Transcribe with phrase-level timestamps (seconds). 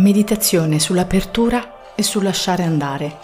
[0.00, 3.18] Meditazione sull'apertura e sul lasciare andare.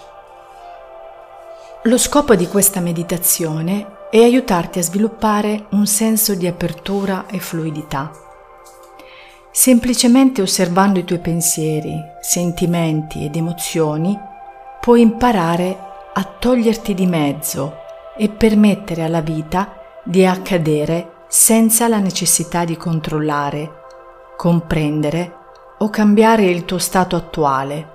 [1.85, 8.11] Lo scopo di questa meditazione è aiutarti a sviluppare un senso di apertura e fluidità.
[9.51, 14.15] Semplicemente osservando i tuoi pensieri, sentimenti ed emozioni,
[14.79, 15.79] puoi imparare
[16.13, 17.75] a toglierti di mezzo
[18.19, 23.71] e permettere alla vita di accadere senza la necessità di controllare,
[24.37, 25.36] comprendere
[25.79, 27.95] o cambiare il tuo stato attuale.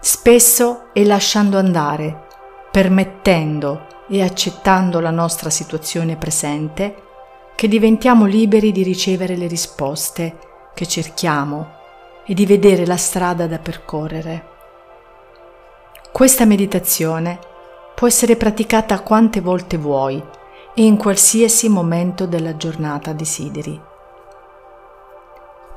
[0.00, 2.26] Spesso è lasciando andare,
[2.70, 7.02] permettendo e accettando la nostra situazione presente
[7.54, 10.38] che diventiamo liberi di ricevere le risposte
[10.74, 11.76] che cerchiamo
[12.24, 14.46] e di vedere la strada da percorrere.
[16.12, 17.38] Questa meditazione
[17.94, 20.22] può essere praticata quante volte vuoi
[20.74, 23.87] e in qualsiasi momento della giornata desideri.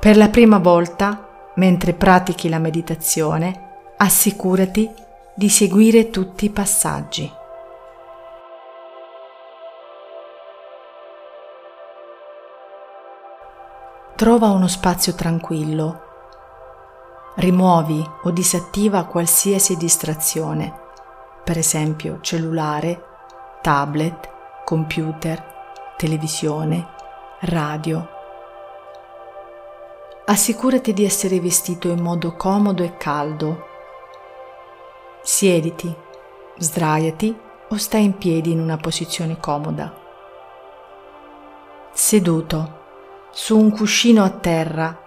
[0.02, 4.92] Per la prima volta, mentre pratichi la meditazione, assicurati
[5.32, 7.32] di seguire tutti i passaggi.
[14.16, 16.00] Trova uno spazio tranquillo.
[17.36, 20.74] Rimuovi o disattiva qualsiasi distrazione,
[21.44, 23.04] per esempio cellulare,
[23.60, 24.28] tablet,
[24.64, 26.88] computer, televisione,
[27.42, 28.20] radio
[30.24, 33.66] assicurati di essere vestito in modo comodo e caldo.
[35.22, 35.94] Siediti,
[36.56, 37.36] sdraiati
[37.68, 39.92] o stai in piedi in una posizione comoda.
[41.92, 42.80] Seduto
[43.32, 44.98] su un cuscino a terra,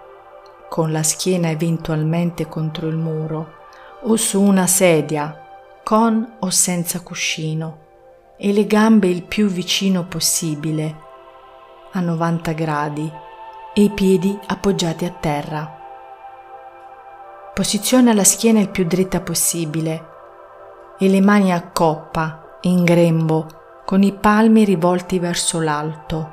[0.67, 3.53] con la schiena eventualmente contro il muro,
[4.01, 5.41] o su una sedia,
[5.83, 7.83] con o senza cuscino,
[8.37, 11.03] e le gambe il più vicino possibile,
[11.91, 13.23] a 90 gradi
[13.77, 15.77] e i piedi appoggiati a terra.
[17.53, 20.05] Posiziona la schiena il più dritta possibile
[20.97, 26.31] e le mani a coppa, in grembo, con i palmi rivolti verso l'alto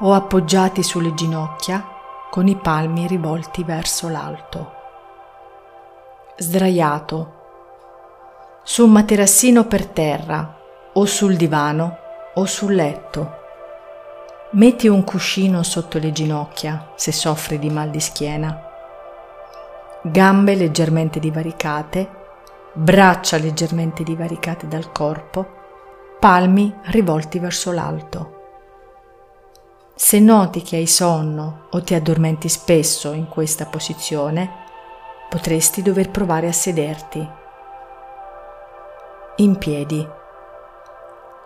[0.00, 1.86] o appoggiati sulle ginocchia
[2.28, 4.72] con i palmi rivolti verso l'alto.
[6.36, 7.42] Sdraiato
[8.64, 10.58] su un materassino per terra
[10.92, 11.98] o sul divano
[12.34, 13.42] o sul letto
[14.54, 18.56] Metti un cuscino sotto le ginocchia se soffri di mal di schiena.
[20.00, 22.08] Gambe leggermente divaricate,
[22.72, 25.44] braccia leggermente divaricate dal corpo,
[26.20, 28.42] palmi rivolti verso l'alto.
[29.96, 34.48] Se noti che hai sonno o ti addormenti spesso in questa posizione,
[35.28, 37.28] potresti dover provare a sederti.
[39.38, 40.08] In piedi.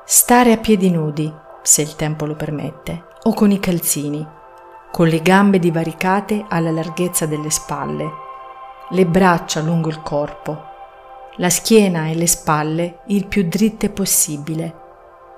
[0.05, 4.27] Stare a piedi nudi se il tempo lo permette, o con i calzini,
[4.91, 8.11] con le gambe divaricate alla larghezza delle spalle,
[8.89, 10.65] le braccia lungo il corpo,
[11.37, 14.75] la schiena e le spalle il più dritte possibile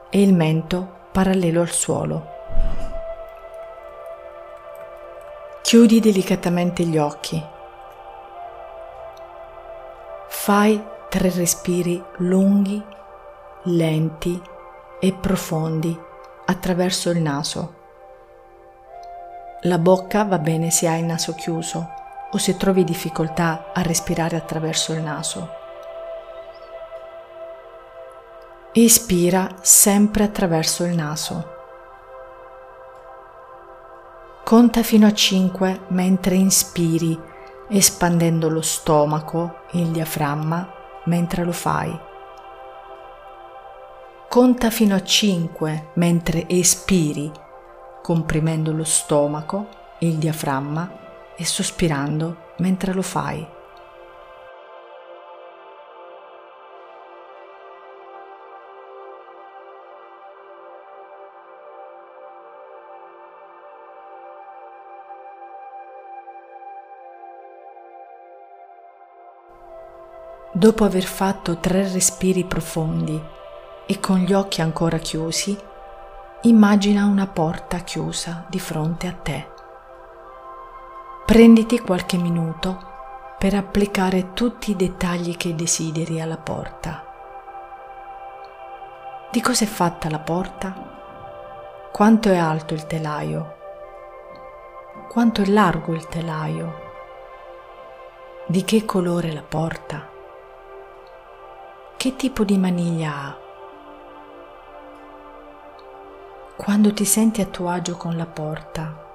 [0.08, 2.26] e il mento parallelo al suolo.
[5.62, 7.44] Chiudi delicatamente gli occhi.
[10.28, 12.80] Fai tre respiri lunghi,
[13.64, 14.40] lenti
[15.00, 16.08] e profondi
[16.50, 17.74] attraverso il naso.
[19.62, 21.88] La bocca va bene se hai il naso chiuso
[22.32, 25.48] o se trovi difficoltà a respirare attraverso il naso.
[28.72, 31.58] Espira sempre attraverso il naso.
[34.44, 37.18] Conta fino a 5 mentre inspiri,
[37.68, 40.68] espandendo lo stomaco, il diaframma,
[41.04, 42.08] mentre lo fai.
[44.30, 47.32] Conta fino a 5 mentre espiri,
[48.00, 49.66] comprimendo lo stomaco,
[49.98, 53.44] il diaframma e sospirando mentre lo fai.
[70.52, 73.38] Dopo aver fatto tre respiri profondi,
[73.90, 75.58] e con gli occhi ancora chiusi,
[76.42, 79.48] immagina una porta chiusa di fronte a te.
[81.26, 82.78] Prenditi qualche minuto
[83.36, 87.04] per applicare tutti i dettagli che desideri alla porta.
[89.32, 91.88] Di cosa è fatta la porta?
[91.90, 93.56] Quanto è alto il telaio?
[95.08, 96.74] Quanto è largo il telaio?
[98.46, 100.08] Di che colore la porta?
[101.96, 103.39] Che tipo di maniglia ha?
[106.62, 109.08] Quando ti senti a tuo agio con la porta.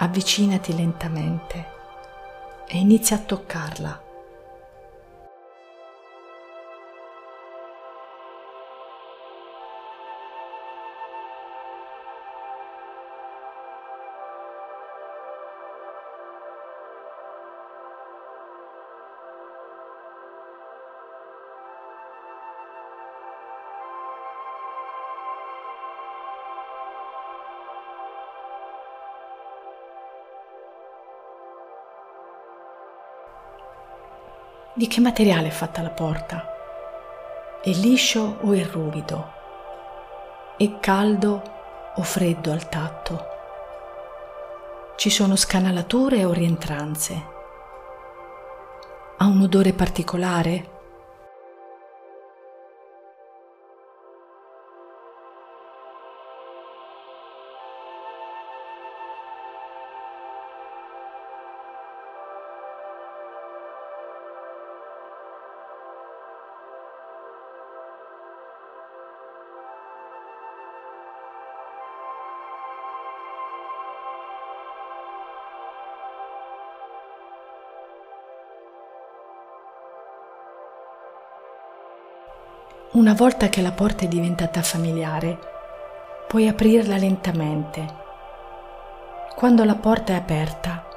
[0.00, 1.66] avvicinati lentamente
[2.66, 4.07] e inizia a toccarla.
[34.78, 36.46] Di che materiale è fatta la porta?
[37.60, 39.32] È liscio o è ruvido?
[40.56, 41.42] È caldo
[41.96, 43.26] o freddo al tatto?
[44.94, 47.26] Ci sono scanalature o rientranze?
[49.16, 50.77] Ha un odore particolare?
[82.90, 85.38] Una volta che la porta è diventata familiare,
[86.26, 87.86] puoi aprirla lentamente.
[89.36, 90.88] Quando la porta è aperta,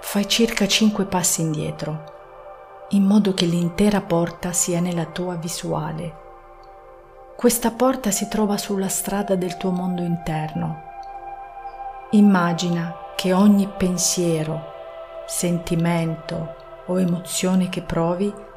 [0.00, 6.14] fai circa 5 passi indietro, in modo che l'intera porta sia nella tua visuale.
[7.36, 10.82] Questa porta si trova sulla strada del tuo mondo interno.
[12.10, 14.64] Immagina che ogni pensiero,
[15.26, 16.56] sentimento
[16.86, 18.48] o emozione che provi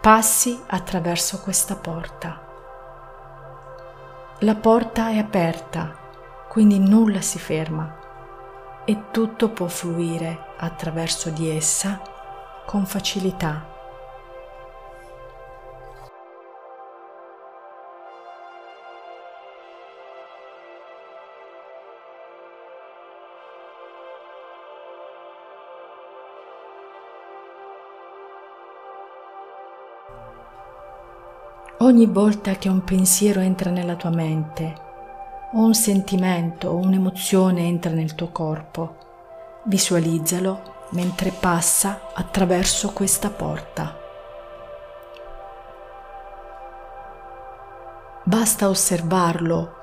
[0.00, 2.40] passi attraverso questa porta.
[4.38, 5.94] La porta è aperta,
[6.48, 7.98] quindi nulla si ferma
[8.86, 12.00] e tutto può fluire attraverso di essa
[12.64, 13.69] con facilità.
[31.82, 34.74] Ogni volta che un pensiero entra nella tua mente,
[35.54, 38.96] o un sentimento o un'emozione entra nel tuo corpo,
[39.64, 43.96] visualizzalo mentre passa attraverso questa porta.
[48.24, 49.76] Basta osservarlo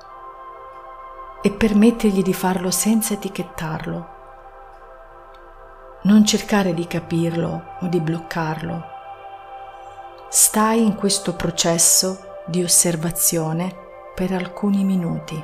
[1.42, 4.08] e permettergli di farlo senza etichettarlo.
[6.02, 8.97] Non cercare di capirlo o di bloccarlo
[10.30, 13.74] Stai in questo processo di osservazione
[14.14, 15.42] per alcuni minuti.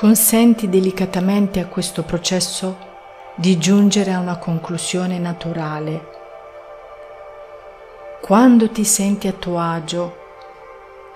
[0.00, 2.74] Consenti delicatamente a questo processo
[3.34, 6.08] di giungere a una conclusione naturale.
[8.22, 10.16] Quando ti senti a tuo agio,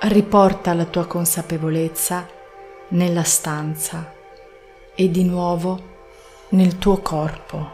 [0.00, 2.28] riporta la tua consapevolezza
[2.88, 4.12] nella stanza
[4.94, 5.80] e di nuovo
[6.50, 7.73] nel tuo corpo.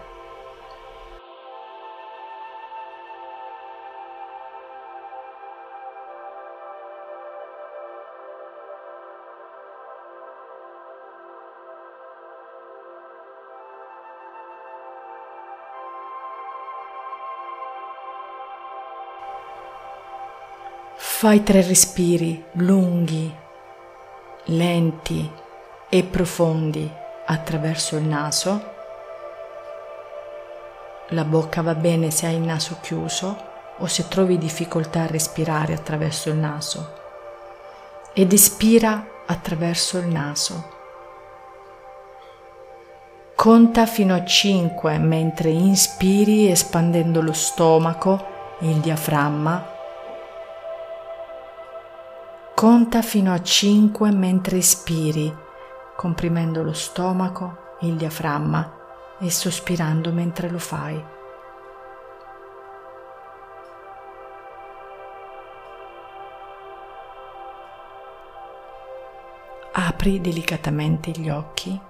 [21.20, 23.30] Fai tre respiri lunghi,
[24.44, 25.30] lenti
[25.90, 26.90] e profondi
[27.26, 28.64] attraverso il naso.
[31.08, 33.36] La bocca va bene se hai il naso chiuso
[33.76, 36.90] o se trovi difficoltà a respirare attraverso il naso.
[38.14, 40.70] Ed espira attraverso il naso.
[43.34, 49.69] Conta fino a 5 mentre inspiri espandendo lo stomaco, il diaframma
[52.60, 55.34] Conta fino a 5 mentre ispiri,
[55.96, 61.02] comprimendo lo stomaco, il diaframma e sospirando mentre lo fai.
[69.72, 71.80] Apri delicatamente gli occhi.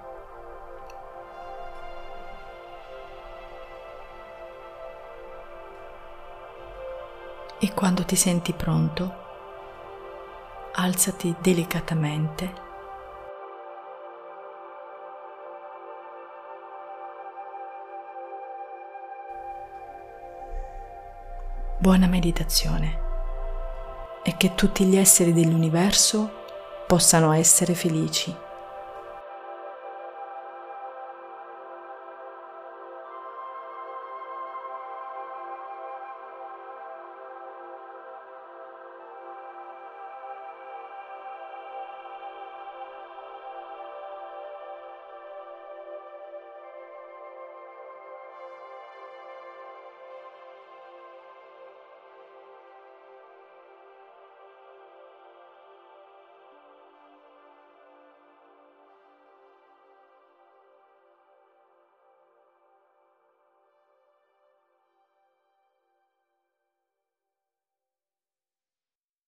[7.59, 9.30] E quando ti senti pronto,
[10.83, 12.69] alzati delicatamente.
[21.79, 23.09] Buona meditazione
[24.23, 26.31] e che tutti gli esseri dell'universo
[26.87, 28.35] possano essere felici.